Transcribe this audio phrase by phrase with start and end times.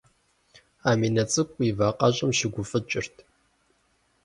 [0.89, 3.15] Аминэ цӏыкӏу и вакъэщӏэм щыгуфӏыкӏырт.